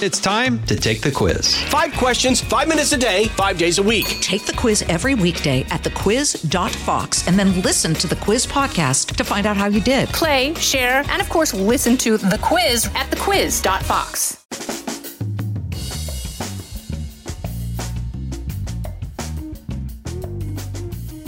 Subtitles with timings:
[0.00, 1.60] It's time to take the quiz.
[1.64, 4.06] Five questions, five minutes a day, five days a week.
[4.20, 9.24] Take the quiz every weekday at thequiz.fox and then listen to the quiz podcast to
[9.24, 10.08] find out how you did.
[10.10, 14.44] Play, share, and of course, listen to the quiz at thequiz.fox.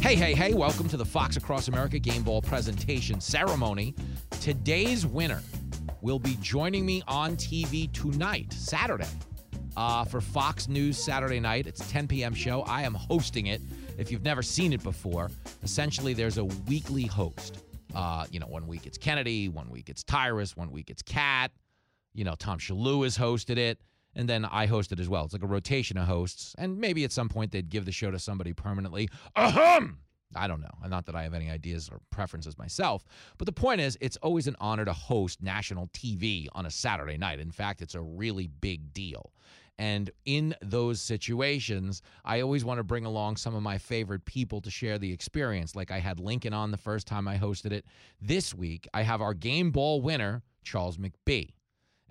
[0.01, 3.97] Hey, hey, hey, welcome to the Fox Across America Game Ball presentation ceremony.
[4.41, 5.43] Today's winner
[6.01, 9.09] will be joining me on TV tonight, Saturday,
[9.77, 11.67] uh, for Fox News Saturday night.
[11.67, 12.35] It's 10 p.m.
[12.35, 12.63] show.
[12.63, 13.61] I am hosting it.
[13.99, 15.31] If you've never seen it before,
[15.63, 17.65] essentially there's a weekly host.
[17.95, 21.51] Uh, you know, one week it's Kennedy, one week it's Tyrus, one week it's Kat.
[22.15, 23.81] You know, Tom Shillue has hosted it,
[24.15, 25.25] and then I host it as well.
[25.25, 28.11] It's like a rotation of hosts, and maybe at some point they'd give the show
[28.11, 29.09] to somebody permanently.
[29.37, 29.99] Ahem!
[30.35, 30.89] I don't know.
[30.89, 33.05] Not that I have any ideas or preferences myself,
[33.39, 37.17] but the point is, it's always an honor to host national TV on a Saturday
[37.17, 37.41] night.
[37.41, 39.33] In fact, it's a really big deal.
[39.79, 44.61] And in those situations, I always want to bring along some of my favorite people
[44.61, 45.75] to share the experience.
[45.75, 47.87] Like I had Lincoln on the first time I hosted it.
[48.21, 51.55] This week, I have our game ball winner, Charles McBee.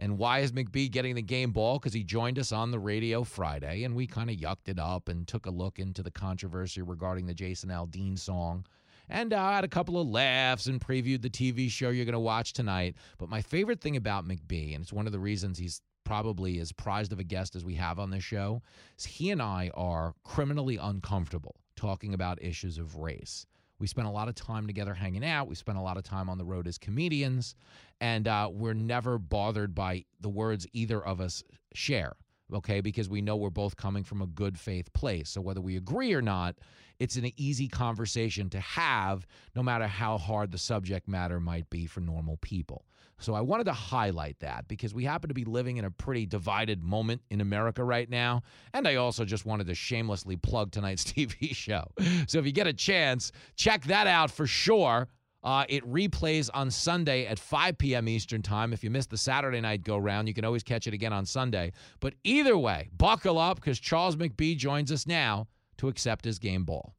[0.02, 1.78] And why is McBee getting the game ball?
[1.78, 5.10] Because he joined us on the radio Friday and we kind of yucked it up
[5.10, 8.66] and took a look into the controversy regarding the Jason Aldean song.
[9.10, 12.14] And I uh, had a couple of laughs and previewed the TV show you're going
[12.14, 12.96] to watch tonight.
[13.18, 16.72] But my favorite thing about McBee, and it's one of the reasons he's probably as
[16.72, 18.62] prized of a guest as we have on this show,
[18.98, 23.46] is he and I are criminally uncomfortable talking about issues of race.
[23.80, 25.48] We spent a lot of time together hanging out.
[25.48, 27.56] We spent a lot of time on the road as comedians,
[28.02, 32.14] and uh, we're never bothered by the words either of us share.
[32.54, 35.30] Okay, because we know we're both coming from a good faith place.
[35.30, 36.56] So whether we agree or not,
[37.00, 41.86] it's an easy conversation to have, no matter how hard the subject matter might be
[41.86, 42.86] for normal people.
[43.20, 46.26] So I wanted to highlight that because we happen to be living in a pretty
[46.26, 48.44] divided moment in America right now.
[48.74, 51.92] And I also just wanted to shamelessly plug tonight's TV show.
[52.28, 55.08] So if you get a chance, check that out for sure.
[55.44, 58.10] Uh, it replays on Sunday at 5 p.m.
[58.10, 58.74] Eastern Time.
[58.74, 61.26] If you missed the Saturday night go round, you can always catch it again on
[61.26, 61.72] Sunday.
[62.00, 65.48] But either way, buckle up because Charles McBee joins us now
[65.78, 66.94] to accept his game ball.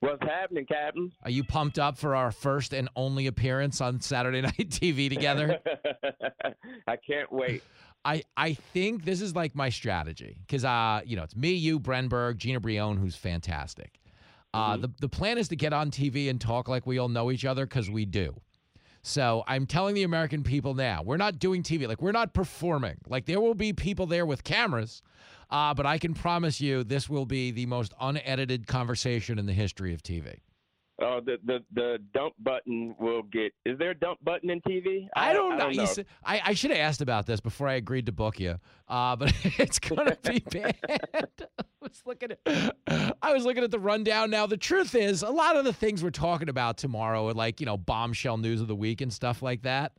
[0.00, 1.12] What's happening, Captain?
[1.22, 5.60] Are you pumped up for our first and only appearance on Saturday Night TV together?
[6.88, 7.62] I can't wait.
[8.04, 11.78] I, I think this is like my strategy because uh you know it's me you
[11.78, 14.00] Brenberg Gina Brillon who's fantastic.
[14.54, 14.82] Uh, Mm-hmm.
[14.82, 17.44] the the plan is to get on TV and talk like we all know each
[17.44, 18.34] other because we do.
[19.02, 22.98] So I'm telling the American people now, we're not doing TV like we're not performing.
[23.08, 25.02] Like there will be people there with cameras,
[25.50, 29.52] uh, but I can promise you this will be the most unedited conversation in the
[29.52, 30.36] history of TV.
[31.00, 33.52] Oh, the, the the dump button will get.
[33.64, 35.08] Is there a dump button in TV?
[35.16, 35.66] I don't know.
[35.66, 35.84] I, You know.
[35.86, 38.56] see- I, I should have asked about this before I agreed to book you,
[38.88, 40.76] uh, but it's gonna be bad.
[41.14, 41.24] I
[41.80, 42.76] was looking at,
[43.22, 44.30] I was looking at the rundown.
[44.30, 47.58] Now the truth is, a lot of the things we're talking about tomorrow are like
[47.60, 49.92] you know bombshell news of the week and stuff like that.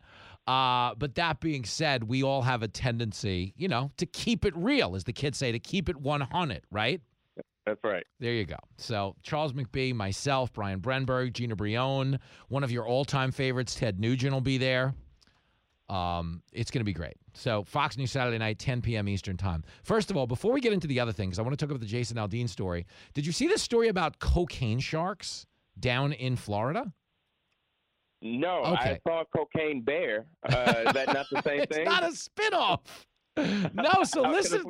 [0.46, 4.54] Uh, but that being said, we all have a tendency, you know, to keep it
[4.58, 7.00] real, as the kids say, to keep it 100, right?
[7.66, 8.04] That's right.
[8.20, 8.58] There you go.
[8.78, 12.20] So Charles McBee, myself, Brian Brenberg, Gina Brillon,
[12.50, 14.94] one of your all-time favorites, Ted Nugent will be there.
[15.90, 17.16] Um, it's going to be great.
[17.34, 19.08] So Fox News Saturday night, 10 p.m.
[19.08, 19.64] Eastern Time.
[19.84, 21.82] First of all, before we get into the other things, I want to talk about
[21.82, 22.86] the Jason Aldean story.
[23.14, 25.46] Did you see this story about cocaine sharks
[25.80, 26.92] down in Florida?
[28.22, 29.00] No, Okay.
[29.06, 30.26] I saw Cocaine Bear.
[30.50, 31.86] Uh, is that not the same it's thing?
[31.86, 32.80] not a spinoff.
[33.74, 34.64] No, so listen.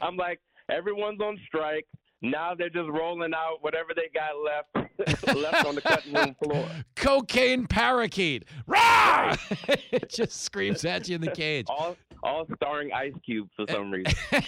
[0.00, 0.40] I'm like,
[0.70, 1.86] everyone's on strike.
[2.30, 4.90] Now they're just rolling out whatever they got left
[5.36, 6.68] left on the cutting room floor.
[6.96, 8.44] Cocaine parakeet.
[8.66, 9.36] Rah!
[9.92, 11.66] it just screams at you in the cage.
[11.68, 14.12] All all starring Ice Cube for some reason.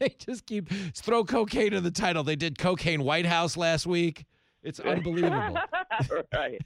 [0.00, 2.24] they just keep throw cocaine in the title.
[2.24, 4.24] They did cocaine White House last week.
[4.64, 5.58] It's unbelievable.
[6.32, 6.60] right.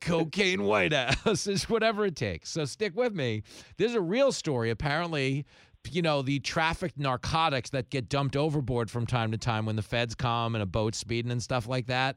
[0.00, 2.50] cocaine White House is whatever it takes.
[2.50, 3.42] So stick with me.
[3.76, 4.70] There's a real story.
[4.70, 5.44] Apparently,
[5.90, 9.82] you know, the trafficked narcotics that get dumped overboard from time to time when the
[9.82, 12.16] feds come and a boat speeding and stuff like that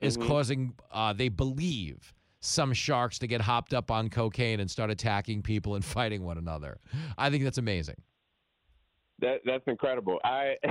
[0.00, 4.90] is causing, uh, they believe, some sharks to get hopped up on cocaine and start
[4.90, 6.78] attacking people and fighting one another.
[7.16, 7.96] I think that's amazing.
[9.20, 10.18] That that's incredible.
[10.24, 10.56] I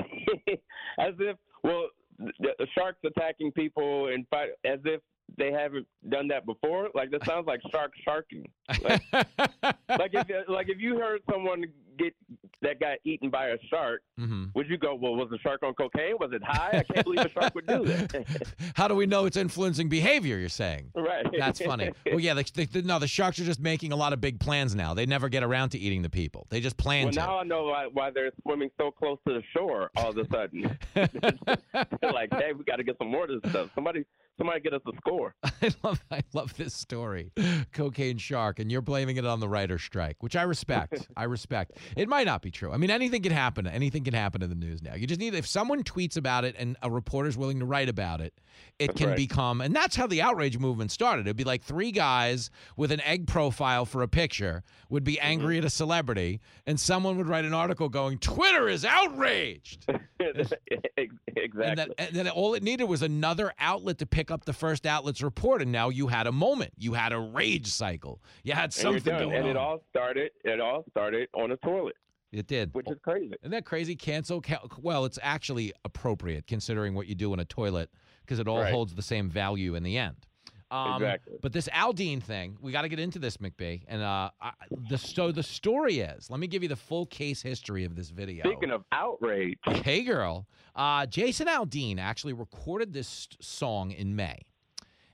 [0.99, 1.87] as if well
[2.19, 5.01] the sharks attacking people and fight as if
[5.37, 6.89] they haven't done that before.
[6.93, 8.47] Like that sounds like shark sharking.
[8.83, 11.63] Like, like if like if you heard someone
[11.97, 12.13] get
[12.61, 15.73] that got eaten by a shark, hmm would you go, well, was the shark on
[15.73, 16.15] cocaine?
[16.19, 16.83] Was it high?
[16.89, 18.25] I can't believe a shark would do that.
[18.75, 20.37] How do we know it's influencing behavior?
[20.37, 20.91] You're saying.
[20.95, 21.25] right.
[21.37, 21.91] That's funny.
[22.05, 24.39] Well, yeah, the, the, the- no, the sharks are just making a lot of big
[24.39, 24.93] plans now.
[24.93, 26.47] They never get around to eating the people.
[26.49, 27.19] They just plan Well, to.
[27.19, 30.27] now I know why, why they're swimming so close to the shore all of a
[30.29, 30.77] sudden.
[30.95, 33.69] They're like, hey, we got to get some more of this stuff.
[33.75, 34.05] Somebody,
[34.37, 35.35] somebody get us a score.
[35.43, 37.31] I love I love this story.
[37.73, 41.07] Cocaine shark and you're blaming it on the writer's strike, which I respect.
[41.17, 41.73] I respect.
[41.95, 42.71] It might not be true.
[42.71, 43.67] I mean anything can happen.
[43.67, 44.95] Anything can happen in the news now.
[44.95, 48.21] You just need if someone tweets about it and a reporter's willing to write about
[48.21, 48.33] it,
[48.79, 49.17] it That's can right.
[49.17, 51.27] become and that's how the outrage movement started.
[51.27, 55.27] It'd be like three guys with an egg profile for a picture would be Mm-hmm.
[55.27, 59.85] angry at a celebrity and someone would write an article going, "Twitter is outraged."
[60.19, 61.65] exactly.
[61.65, 64.85] And, that, and then all it needed was another outlet to pick up the first
[64.85, 66.71] outlet's report, and now you had a moment.
[66.77, 68.21] You had a rage cycle.
[68.43, 69.39] You had something going and on.
[69.41, 70.31] And it all started.
[70.43, 71.95] It all started on a toilet,
[72.31, 72.73] it did.
[72.73, 73.33] which is crazy.
[73.41, 73.95] Isn't that crazy?
[73.95, 74.41] Cancel.
[74.41, 77.89] Ca- well, it's actually appropriate considering what you do in a toilet
[78.21, 78.71] because it all Right.
[78.71, 80.27] holds the same value in the end.
[80.75, 81.37] Um, Exactly.
[81.41, 83.83] But this Aldean thing, we got to get into this, McBee.
[83.87, 84.51] And uh, I,
[84.89, 88.09] the so the story is, let me give you the full case history of this
[88.09, 88.43] video.
[88.43, 90.47] Speaking of outrage, Hey girl.
[90.75, 94.41] Uh, Jason Aldean actually recorded this song in May.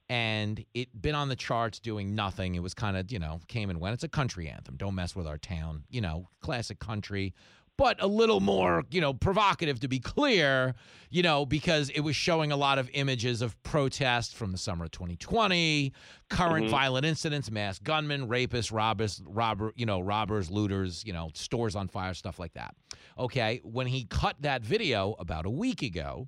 [0.10, 2.56] And it been on the charts doing nothing.
[2.56, 3.94] It was kind of, you know, came and went.
[3.94, 4.76] It's a country anthem.
[4.76, 5.86] Don't mess with our town.
[5.90, 7.34] You know, classic country,
[7.82, 10.76] but a little more, you know, provocative to be clear,
[11.10, 14.86] you know, because it was showing a lot of images of protest from the summer
[14.86, 15.92] of 2020,
[16.30, 21.76] current violent incidents, mass gunmen, rapists, robbers, robber, you know, robbers, looters, you know, stores
[21.76, 22.76] on fire, stuff like that.
[23.18, 26.28] Okay, when he cut that video about a week ago,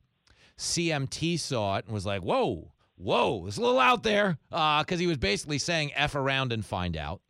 [0.58, 5.06] CMT saw it and was like, "Whoa, whoa, it's a little out there," because he
[5.06, 7.22] was basically saying "f around and find out."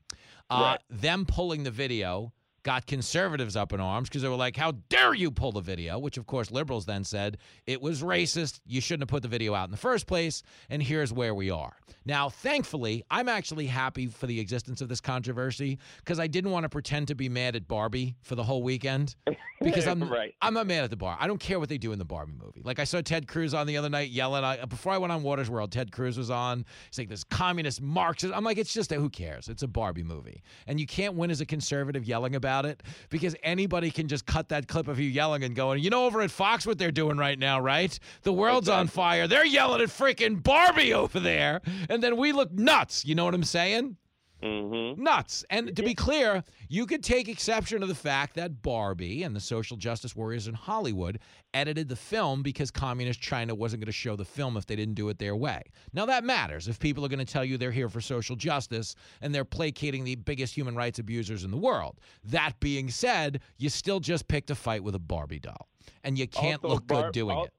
[0.49, 0.79] Uh, Right.
[0.89, 2.31] Them pulling the video
[2.63, 5.99] got conservatives up in arms because they were like, "How dare you pull the video?"
[5.99, 7.37] Which, of course, liberals then said
[7.67, 8.59] it was racist.
[8.65, 10.43] You shouldn't have put the video out in the first place.
[10.69, 11.75] And here's where we are
[12.05, 12.29] now.
[12.29, 16.69] Thankfully, I'm actually happy for the existence of this controversy because I didn't want to
[16.69, 19.15] pretend to be mad at Barbie for the whole weekend
[19.61, 20.35] because I'm Right.
[20.41, 21.17] I'm not mad at the bar.
[21.19, 22.61] I don't care what they do in the Barbie movie.
[22.63, 24.43] Like I saw Ted Cruz on the other night yelling.
[24.43, 26.65] I, before I went on Watters' World, Ted Cruz was on.
[26.89, 28.33] He's like this communist Marxist.
[28.35, 29.49] I'm like, it's just a, who cares?
[29.49, 33.35] It's a Barbie movie, and you can't win as a conservative yelling about it because
[33.43, 36.31] anybody can just cut that clip of you yelling and going, you know, over at
[36.31, 37.97] Fox what they're doing right now, right?
[38.21, 39.27] The world's on fire.
[39.27, 43.05] They're yelling at freaking Barbie over there, and then we look nuts.
[43.05, 43.97] You know what I'm saying?
[44.43, 45.45] Hmm nuts.
[45.49, 49.39] And to be clear, you could take exception to the fact that Barbie and the
[49.39, 51.19] social justice warriors in Hollywood
[51.53, 54.95] edited the film because communist China wasn't going to show the film if they didn't
[54.95, 55.61] do it their way.
[55.93, 58.95] Now that matters if people are going to tell you they're here for social justice
[59.21, 61.99] and they're placating the biggest human rights abusers in the world.
[62.25, 65.69] That being said, you still just picked a fight with a Barbie doll.
[66.03, 67.53] And you can't Also, look good doing it.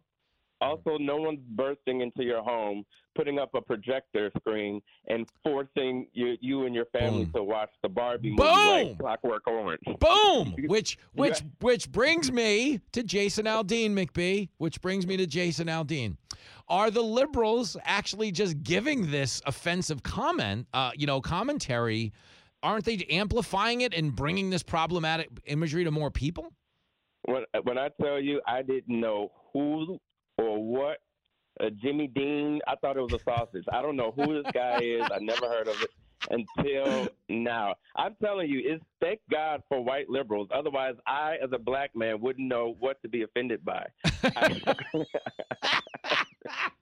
[0.61, 2.85] Also, no one's bursting into your home,
[3.15, 7.33] putting up a projector screen, and forcing you, you and your family Boom.
[7.35, 8.89] to watch the Barbie movie Boom.
[8.89, 9.81] like Clockwork Orange.
[10.01, 10.55] Boom!
[10.67, 11.47] Which which Yeah.
[11.61, 14.49] which brings me to Jason Aldean, McBee.
[14.59, 16.17] Which brings me to Jason Aldean.
[16.69, 22.13] Are the liberals actually just giving this offensive comment, uh, you know, commentary?
[22.63, 26.53] Aren't they amplifying it and bringing this problematic imagery to more people?
[27.27, 29.99] When when I tell you, I didn't know who
[30.39, 30.99] or what.
[31.61, 33.65] Uh, Jimmy Dean, I thought it was a sausage.
[33.73, 35.03] I don't know who this guy is.
[35.13, 35.91] I never heard of it
[36.31, 37.75] until now.
[37.97, 40.49] I'm telling you, it's thank God for white liberals.
[40.53, 43.87] Otherwise, I, as a black man, wouldn't know what to be offended by.
[44.25, 44.61] I,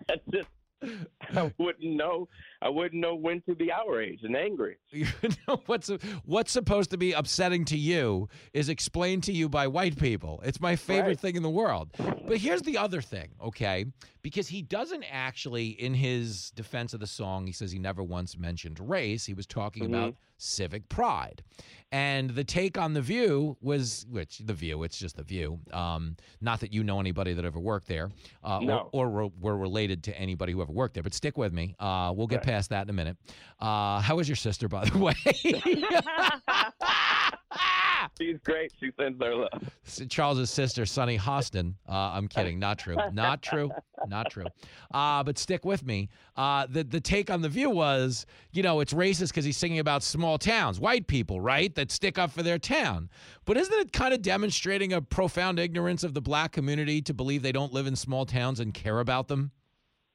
[0.09, 0.49] I just,
[1.35, 2.29] I wouldn't know.
[2.61, 4.77] I wouldn't know when to be outraged and angry.
[5.67, 5.91] What's
[6.25, 10.41] what's supposed to be upsetting to you is explained to you by white people.
[10.45, 11.21] It's my favorite Right.
[11.21, 11.91] thing in the world.
[12.27, 13.87] But here's the other thing, okay?
[14.23, 18.39] Because he doesn't actually, in his defense of the song, he says he never once
[18.39, 19.25] mentioned race.
[19.27, 19.95] He was talking Mm-hmm.
[19.95, 21.43] about civic pride,
[21.91, 25.61] and the take on the View was, which the View, it's just the View.
[25.73, 28.11] Um, not that you know anybody that ever worked there,
[28.43, 28.89] uh, No.
[28.93, 31.03] or, or were, were related to anybody who ever worked there.
[31.03, 31.75] But stick with me.
[31.79, 32.47] Uh, we'll get Right.
[32.47, 33.17] past that in a minute.
[33.61, 35.15] Uh, how is your sister, by the way?
[38.19, 38.73] She's great.
[38.81, 40.09] She sends her love.
[40.09, 41.75] Charles's sister, Sunny Hostin.
[41.89, 42.59] Uh, I'm kidding.
[42.59, 42.97] Not true.
[43.13, 43.71] Not true.
[44.07, 44.47] Not true.
[44.93, 46.09] Uh, but stick with me.
[46.37, 49.79] Uh, the the take on the view was, you know, it's racist because he's singing
[49.79, 53.09] about small towns, white people, right, that stick up for their town.
[53.45, 57.43] But isn't it kind of demonstrating a profound ignorance of the black community to believe
[57.43, 59.53] they don't live in small towns and care about them?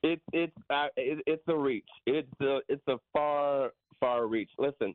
[0.03, 1.89] It, it's uh, it, it's a reach.
[2.05, 4.51] It's a it's a far far reach.
[4.57, 4.93] Listen,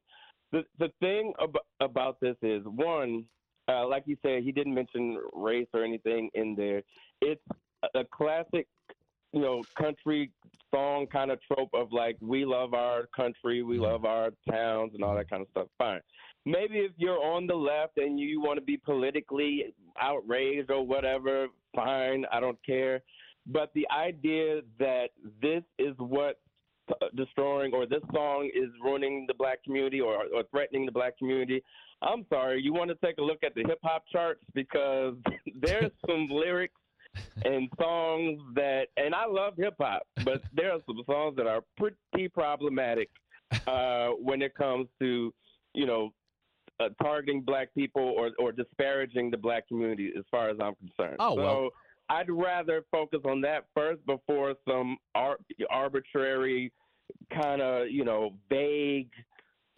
[0.52, 3.24] the the thing ab- about this is one,
[3.68, 6.82] uh, like you said, he didn't mention race or anything in there.
[7.20, 7.42] It's
[7.94, 8.68] a- classic,
[9.32, 10.30] you know, country
[10.74, 15.02] song kind of trope of like we love our country, we love our towns, and
[15.02, 15.68] all that kind of stuff.
[15.78, 16.00] Fine.
[16.44, 21.46] Maybe if you're on the left and you want to be politically outraged or whatever,
[21.74, 22.24] fine.
[22.32, 23.02] I don't care.
[23.46, 26.40] But the idea that this is what
[27.14, 31.62] destroying or this song is ruining the black community or, or threatening the black community.
[32.02, 35.14] I'm sorry, you want to take a look at the hip hop charts because
[35.60, 36.74] there's some lyrics
[37.44, 41.62] and songs that, and I love hip hop, but there are some songs that are
[41.76, 43.10] pretty problematic
[43.66, 45.32] uh, when it comes to,
[45.74, 46.12] you know,
[46.80, 51.16] uh, targeting black people or, or disparaging the black community as far as I'm concerned.
[51.20, 51.70] Oh, so well.
[52.08, 55.38] I'd rather focus on that first before some ar-
[55.70, 56.72] arbitrary
[57.32, 59.10] kind of, you know, vague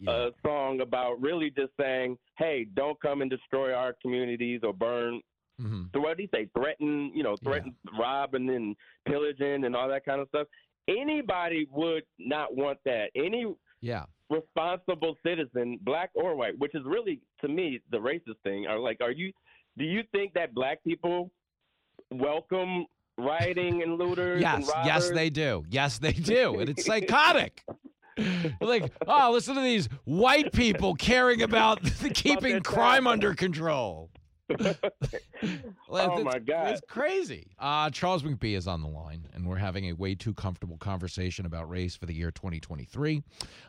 [0.01, 0.11] Yeah.
[0.11, 5.21] uh, song about really just saying, "Hey, don't come and destroy our communities or burn."
[5.61, 5.93] Mhm.
[5.93, 6.47] So what do you say?
[6.47, 8.77] Threaten, you know, threaten robbing and
[9.07, 10.49] pillaging and all that kind of stuff.
[10.89, 13.11] Anybody would not want that.
[13.15, 14.07] Any Yeah.
[14.31, 18.67] responsible citizen, black or white, which is really to me the racist thing.
[18.67, 19.33] Are like, are you?
[19.79, 21.31] Do you think that black people
[22.11, 22.87] welcome
[23.19, 24.43] rioting and looters?
[24.43, 25.65] and Yes, yes, they do.
[25.71, 26.61] Yes, they do.
[26.61, 27.65] And it's psychotic.
[28.61, 34.11] Like, oh, listen to these white people caring about the keeping crime under control.
[35.91, 36.69] Oh, my God.
[36.73, 37.49] It's crazy.
[37.59, 41.47] Uh, Charles McBee is on the line, and we're having a way too comfortable conversation
[41.47, 43.23] about race for the year 2023.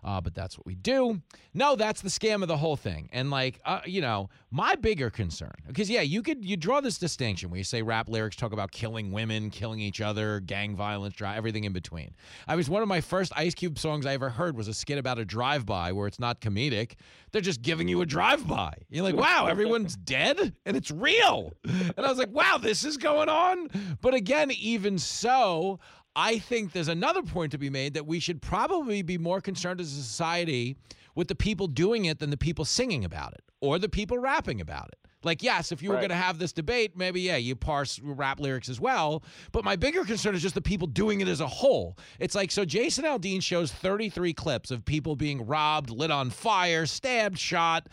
[0.04, 1.22] Uh, but that's what we do.
[1.54, 3.10] No, that's the scam of the whole thing.
[3.12, 6.98] And like, uh, you know, my bigger concern, because yeah, you could you draw this
[6.98, 11.16] distinction where you say rap lyrics talk about killing women, killing each other, gang violence,
[11.16, 12.16] dri- everything in between.
[12.48, 14.98] I was one of my first Ice Cube songs I ever heard was a skit
[14.98, 16.94] about a drive-by where it's not comedic.
[17.32, 18.74] They're just giving you a drive-by.
[18.90, 21.54] You're like, wow, everyone's dead and it's real.
[21.64, 23.70] And I was like, wow, this is going on.
[24.02, 25.80] But again, even so,
[26.16, 29.82] I think there's another point to be made that we should probably be more concerned
[29.82, 30.78] as a society
[31.16, 34.62] with the people doing it than the people singing about it or the people rapping
[34.62, 35.05] about it.
[35.26, 36.02] Like, yes, if you were Right.
[36.02, 39.24] going to have this debate, maybe, yeah, you parse rap lyrics as well.
[39.52, 41.98] But my bigger concern is just the people doing it as a whole.
[42.20, 46.86] It's like, so Jason Aldean shows 33 clips of people being robbed, lit on fire,
[46.86, 47.90] stabbed, shot,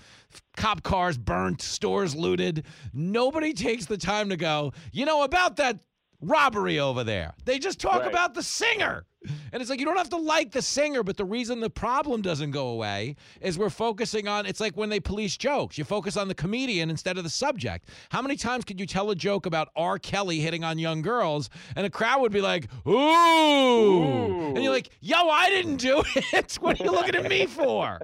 [0.56, 2.64] cop cars burnt, stores looted.
[2.92, 5.78] Nobody takes the time to go, you know, about that
[6.22, 7.34] robbery over there.
[7.44, 8.08] They just talk Right.
[8.08, 9.04] about the singer.
[9.52, 12.22] And it's like you don't have to like the singer, but the reason the problem
[12.22, 15.78] doesn't go away is we're focusing on it's like when they police jokes.
[15.78, 17.88] You focus on the comedian instead of the subject.
[18.10, 19.98] How many times could you tell a joke about R.
[19.98, 24.54] Kelly hitting on young girls and a crowd would be like, ooh.
[24.54, 26.02] And you're like, yo, I didn't do
[26.32, 26.54] it.
[26.60, 28.00] what are you looking at me for?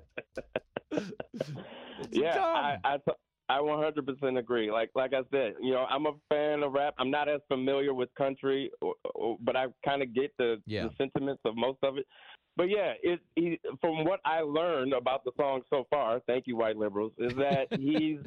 [2.10, 2.38] Yeah.
[2.38, 3.12] I, I t-
[3.50, 4.70] I 100% agree.
[4.70, 6.94] Like like I said, you know, I'm a fan of rap.
[6.98, 10.84] I'm not as familiar with country, or, or, but I kind of get the, Yeah.
[10.84, 12.06] the sentiments of most of it.
[12.56, 16.56] But yeah, it he, from what I learned about the song so far, thank you,
[16.56, 18.18] white liberals, is that he's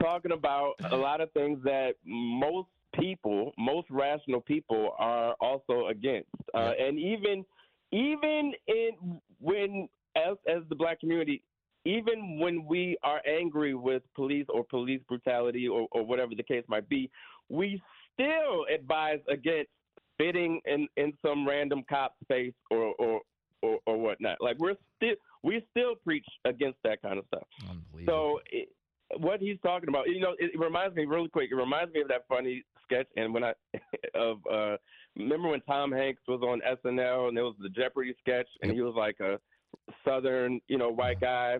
[0.00, 6.30] talking about a lot of things that most people, most rational people, are also against,
[6.54, 7.44] uh, and even
[7.92, 11.42] even in when as as the black community,
[11.88, 16.64] even when we are angry with police or police brutality or, or whatever the case
[16.68, 17.10] might be,
[17.48, 17.80] we
[18.12, 19.70] still advise against
[20.18, 23.20] fitting in, in some random cop space or, or,
[23.62, 24.36] or, or whatnot.
[24.40, 27.46] Like we're still we still preach against that kind of stuff.
[28.06, 28.68] So it,
[29.16, 31.50] what he's talking about, you know, it, it reminds me really quick.
[31.50, 33.54] It reminds me of that funny sketch, and when I
[34.14, 34.76] of uh,
[35.16, 38.76] remember when Tom Hanks was on SNL and there was the Jeopardy sketch, and Yep.
[38.76, 39.38] he was like a
[40.04, 41.58] Southern, you know, white guy,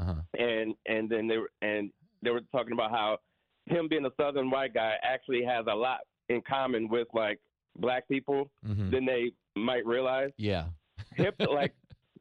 [0.00, 0.14] uh-huh.
[0.38, 1.90] and and then they were and
[2.22, 3.18] they were talking about how
[3.66, 7.38] him being a Southern white guy actually has a lot in common with like
[7.78, 8.90] black people Mhm.
[8.90, 10.30] than they might realize.
[10.36, 10.66] Yeah.
[11.16, 11.72] Hip like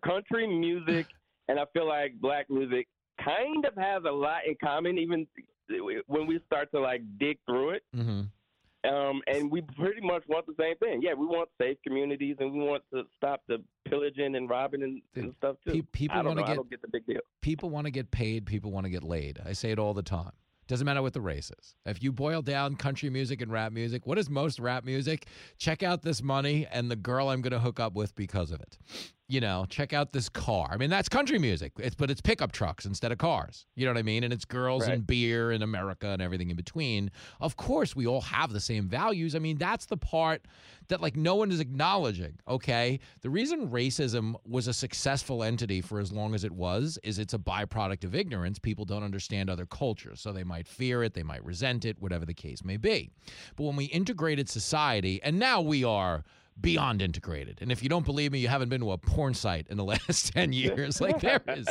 [0.06, 1.08] country music,
[1.48, 2.88] and I feel like black music
[3.24, 5.28] kind of has a lot in common, even
[6.08, 7.84] when we start to like dig through it.
[7.96, 8.22] Mm-hmm.
[8.90, 11.02] Um, and we pretty much want the same thing.
[11.02, 15.02] Yeah, we want safe communities, and we want to stop the pillaging and robbing and,
[15.16, 15.84] and stuff too.
[15.92, 17.20] People wanna get- don't get the big deal.
[17.42, 19.40] People want to get paid, people want to get laid.
[19.46, 20.32] I say it all the time.
[20.68, 21.74] Doesn't matter what the race is.
[21.86, 25.26] If you boil down country music and rap music, what is most rap music?
[25.58, 28.62] Check out this money and the girl I'm going to hook up with because of
[28.62, 28.78] it.
[29.30, 30.68] You know, check out this car.
[30.72, 33.68] I mean, that's country music, it's, but it's pickup trucks instead of cars.
[33.76, 34.24] You know what I mean?
[34.24, 34.96] And it's girls Right.
[34.96, 37.12] and beer and America and everything in between.
[37.40, 39.36] Of course, we all have the same values.
[39.36, 40.48] I mean, that's the part
[40.88, 42.40] that like no one is acknowledging.
[42.48, 47.20] Okay, the reason racism was a successful entity for as long as it was is
[47.20, 48.58] it's a byproduct of ignorance.
[48.58, 52.26] People don't understand other cultures, so they might fear it, they might resent it, whatever
[52.26, 53.12] the case may be.
[53.56, 56.24] But when we integrated society, and now we are
[56.62, 57.60] beyond integrated.
[57.62, 59.84] And if you don't believe me, you haven't been to a porn site in the
[59.94, 61.00] last 10 years.
[61.02, 61.68] Like there is,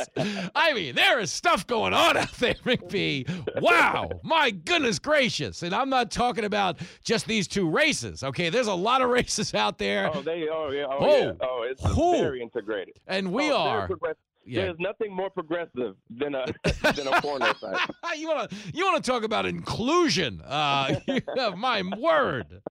[0.55, 3.61] I mean, there is stuff going on out there, McBee.
[3.61, 4.09] Wow.
[4.23, 5.63] My goodness gracious.
[5.63, 8.23] And I'm not talking about just these two races.
[8.23, 8.49] Okay.
[8.49, 10.09] There's a lot of races out there.
[10.13, 10.47] Oh, they.
[10.51, 10.85] Oh, yeah.
[10.89, 11.17] Oh, Oh.
[11.25, 11.31] yeah.
[11.41, 12.17] Oh, it's Who?
[12.19, 12.95] very integrated.
[13.07, 13.89] And we Oh, are.
[14.45, 14.61] Yeah.
[14.63, 16.45] There's nothing more progressive than a
[16.95, 17.77] than a porno site.
[18.17, 20.41] you want to you want to talk about inclusion?
[20.41, 20.99] Uh,
[21.55, 22.61] my word,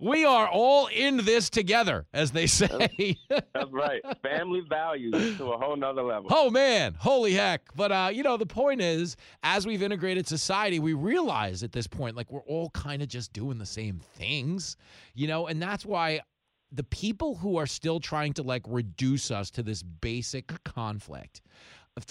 [0.00, 3.16] we are all in this together, as they say.
[3.28, 4.02] That's right.
[4.22, 6.28] Family values to a whole nother level.
[6.32, 7.62] Oh man, holy heck!
[7.74, 11.86] But uh, you know, the point is, as we've integrated society, we realize at this
[11.86, 14.76] point, like we're all kind of just doing the same things,
[15.14, 16.20] you know, and that's why
[16.72, 21.40] the people who are still trying to like reduce us to this basic conflict.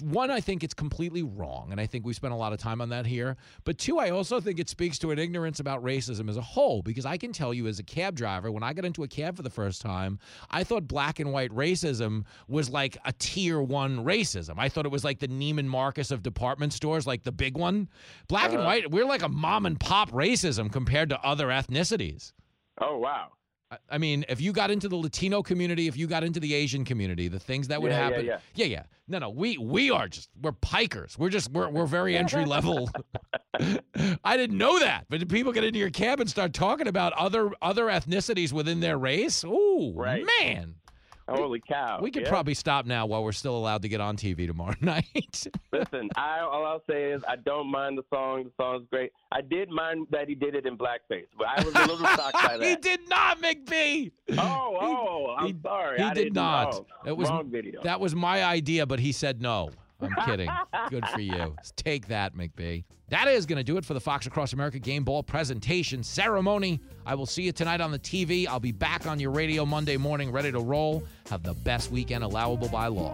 [0.01, 2.81] One, I think it's completely wrong, and I think we spent a lot of time
[2.81, 3.37] on that here.
[3.65, 6.81] But two, I also think it speaks to an ignorance about racism as a whole,
[6.81, 9.37] because I can tell you as a cab driver, when I got into a cab
[9.37, 10.17] for the first time,
[10.49, 14.55] I thought black and white racism was like a tier one racism.
[14.57, 17.87] I thought it was like the Neiman Marcus of department stores, like the big one.
[18.27, 18.65] Black and uh-huh.
[18.65, 22.33] white, we're like a mom and pop racism compared to other ethnicities.
[22.81, 23.33] Oh wow.
[23.89, 26.85] I- mean, if you got into the Latino community, if you got into the Asian
[26.85, 28.25] community, the things that would Yeah, yeah, happen.
[28.25, 28.37] yeah.
[28.55, 28.83] yeah, yeah.
[29.07, 29.29] No, no.
[29.29, 31.17] We we are just we're pikers.
[31.17, 32.89] We're just we're we're very entry level.
[34.23, 37.13] I didn't know that, but did people get into your cab and start talking about
[37.13, 39.43] other other ethnicities within their race?
[39.43, 40.25] Ooh, Right.
[40.41, 40.75] man.
[41.27, 41.99] Holy cow.
[42.01, 42.29] We could Yeah.
[42.29, 45.47] probably stop now while we're still allowed to get on TV tomorrow night.
[45.71, 48.43] Listen, I all I'll say is I don't mind the song.
[48.43, 49.11] The song's great.
[49.31, 52.33] I did mind that he did it in blackface, but I was a little shocked
[52.33, 52.63] by that.
[52.63, 54.11] he did not, McBee.
[54.37, 55.97] Oh, oh, I'm he- sorry.
[55.97, 56.73] He I did not.
[56.73, 56.85] know.
[57.05, 57.81] It was wrong video.
[57.83, 59.71] That was my idea, but he said no.
[60.05, 60.49] I'm kidding.
[60.89, 61.55] Good for you.
[61.75, 62.83] Take that, McBee.
[63.09, 66.79] That is going to do it for the Fox Across America Game Ball presentation ceremony.
[67.05, 68.47] I will see you tonight on the TV.
[68.47, 71.03] I'll be back on your radio Monday morning, ready to roll.
[71.29, 73.13] Have the best weekend allowable by law.